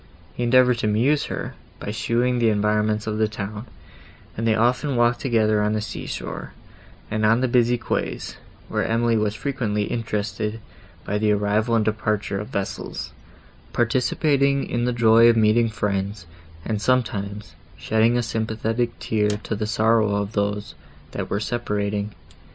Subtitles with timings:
[0.33, 3.67] He endeavoured to amuse her by showing the environs of the town,
[4.35, 6.53] and they often walked together on the sea shore,
[7.11, 8.35] and on the busy quays,
[8.67, 10.59] where Emily was frequently interested
[11.05, 13.11] by the arrival and departure of vessels,
[13.73, 16.25] participating in the joy of meeting friends,
[16.65, 20.73] and, sometimes, shedding a sympathetic tear to the sorrow of those,
[21.11, 22.15] that were separating.